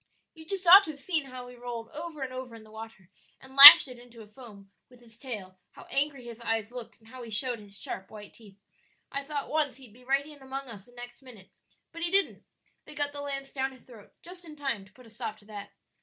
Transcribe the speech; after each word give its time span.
You 0.33 0.45
just 0.47 0.65
ought 0.65 0.83
to 0.85 0.89
have 0.89 0.99
seen 0.99 1.25
how 1.25 1.47
he 1.47 1.55
rolled 1.55 1.89
over 1.89 2.23
and 2.23 2.33
over 2.33 2.55
in 2.55 2.63
the 2.63 2.71
water 2.71 3.11
and 3.39 3.55
lashed 3.55 3.87
it 3.87 3.99
into 3.99 4.23
a 4.23 4.27
foam 4.27 4.71
with 4.89 4.99
his 4.99 5.15
tail, 5.15 5.59
how 5.73 5.83
angry 5.91 6.23
his 6.25 6.41
eyes 6.41 6.71
looked, 6.71 6.97
and 6.97 7.09
how 7.09 7.21
he 7.21 7.29
showed 7.29 7.59
his 7.59 7.79
sharp 7.79 8.09
white 8.09 8.33
teeth. 8.33 8.57
I 9.11 9.23
thought 9.23 9.47
once 9.47 9.75
he'd 9.77 9.93
be 9.93 10.03
right 10.03 10.25
in 10.25 10.41
among 10.41 10.69
us 10.69 10.85
the 10.85 10.91
next 10.91 11.21
minute, 11.21 11.51
but 11.91 12.01
he 12.01 12.09
didn't; 12.09 12.43
they 12.85 12.95
got 12.95 13.11
the 13.11 13.21
lance 13.21 13.53
down 13.53 13.73
his 13.73 13.83
throat 13.83 14.11
just 14.23 14.43
in 14.43 14.55
time 14.55 14.85
to 14.85 14.91
put 14.93 15.05
a 15.05 15.09
stop 15.11 15.37
to 15.37 15.45
that." 15.45 15.69